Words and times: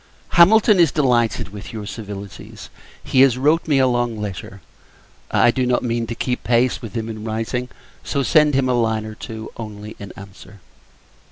Hamilton 0.29 0.79
is 0.79 0.91
delighted 0.91 1.49
with 1.49 1.71
your 1.71 1.85
civilities. 1.85 2.71
He 3.03 3.21
has 3.21 3.37
wrote 3.37 3.67
me 3.67 3.77
a 3.77 3.85
long 3.85 4.19
letter. 4.19 4.59
I 5.29 5.51
do 5.51 5.63
not 5.63 5.83
mean 5.83 6.07
to 6.07 6.15
keep 6.15 6.43
pace 6.43 6.81
with 6.81 6.95
him 6.97 7.07
in 7.07 7.23
writing; 7.23 7.69
so, 8.03 8.23
send 8.23 8.55
him 8.55 8.67
a 8.67 8.73
line 8.73 9.05
or 9.05 9.13
two, 9.13 9.51
only, 9.57 9.95
in 9.99 10.11
answer. 10.15 10.59